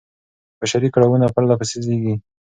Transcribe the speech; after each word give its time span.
بشري 0.61 0.89
کړاوونه 0.93 1.27
پرله 1.35 1.55
پسې 1.59 1.77
زېږي. 1.85 2.13